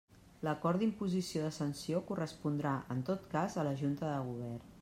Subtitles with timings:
[0.45, 4.61] L'acord d'imposició de sanció correspondrà, en tot cas, a la Junta de Govern.